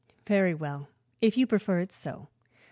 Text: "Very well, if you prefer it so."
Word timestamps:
"Very 0.25 0.55
well, 0.55 0.87
if 1.21 1.37
you 1.37 1.45
prefer 1.45 1.77
it 1.79 1.91
so." 1.91 2.27